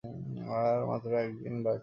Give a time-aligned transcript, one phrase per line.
[0.55, 1.79] আর মাত্র একদিন বাকী।